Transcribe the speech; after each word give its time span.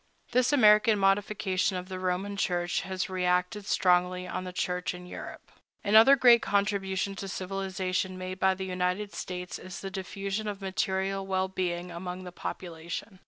This 0.31 0.51
American 0.51 0.97
modification 0.97 1.77
of 1.77 1.87
the 1.87 1.99
Roman 1.99 2.35
Church 2.35 2.81
has 2.81 3.07
reacted 3.07 3.67
strongly 3.67 4.27
on 4.27 4.45
the 4.45 4.51
Church 4.51 4.95
in 4.95 5.05
Europe.Another 5.05 6.15
great 6.15 6.41
contribution 6.41 7.15
to 7.17 7.27
civilization 7.27 8.17
made 8.17 8.39
by 8.39 8.55
the 8.55 8.65
United 8.65 9.13
States 9.13 9.59
is 9.59 9.79
the 9.81 9.91
diffusion 9.91 10.47
of 10.47 10.59
material 10.59 11.27
well 11.27 11.47
being 11.49 11.91
among 11.91 12.23
the 12.23 12.31
population. 12.31 13.19